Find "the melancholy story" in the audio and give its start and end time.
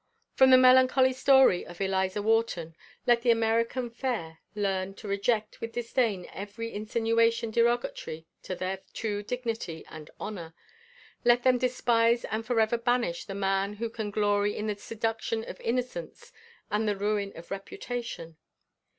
0.49-1.63